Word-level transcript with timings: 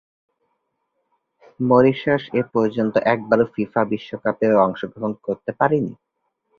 Mauritius 1.59 2.23
এপর্যন্ত 2.41 2.95
একবারও 3.13 3.45
FIFA 3.53 3.81
বিশ্বকাপে 3.91 4.47
অংশগ্রহণ 4.65 5.11
করতে 5.25 5.51
পারেনি। 5.59 5.93